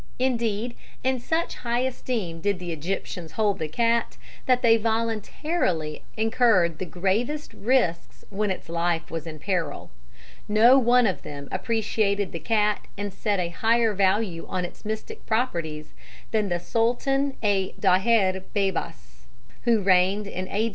[0.17, 6.79] Indeed, in such high esteem did the Egyptians hold the cat, that they voluntarily incurred
[6.79, 9.91] the gravest risks when its life was in peril.
[10.47, 15.23] No one of them appreciated the cat and set a higher value on its mystic
[15.27, 15.93] properties
[16.31, 19.27] than the Sultan El Daher Beybas,
[19.65, 20.69] who reigned in A.